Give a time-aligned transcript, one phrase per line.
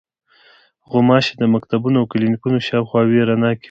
[0.89, 3.59] غوماشې د مکتبونو او کلینیکونو شاوخوا وېره ناکې دي.